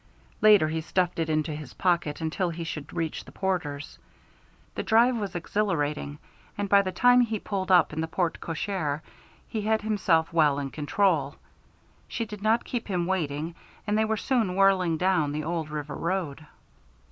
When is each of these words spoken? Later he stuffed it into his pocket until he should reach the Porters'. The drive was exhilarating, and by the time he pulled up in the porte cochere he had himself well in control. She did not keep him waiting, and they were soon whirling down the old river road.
Later 0.41 0.67
he 0.69 0.81
stuffed 0.81 1.19
it 1.19 1.29
into 1.29 1.53
his 1.53 1.75
pocket 1.75 2.21
until 2.21 2.49
he 2.49 2.63
should 2.63 2.91
reach 2.91 3.23
the 3.23 3.31
Porters'. 3.31 3.99
The 4.73 4.81
drive 4.81 5.15
was 5.15 5.35
exhilarating, 5.35 6.17
and 6.57 6.67
by 6.67 6.81
the 6.81 6.91
time 6.91 7.21
he 7.21 7.37
pulled 7.37 7.69
up 7.71 7.93
in 7.93 8.01
the 8.01 8.07
porte 8.07 8.39
cochere 8.41 9.03
he 9.47 9.61
had 9.61 9.83
himself 9.83 10.33
well 10.33 10.57
in 10.57 10.71
control. 10.71 11.35
She 12.07 12.25
did 12.25 12.41
not 12.41 12.65
keep 12.65 12.87
him 12.87 13.05
waiting, 13.05 13.53
and 13.85 13.95
they 13.95 14.05
were 14.05 14.17
soon 14.17 14.55
whirling 14.55 14.97
down 14.97 15.33
the 15.33 15.43
old 15.43 15.69
river 15.69 15.95
road. 15.95 16.47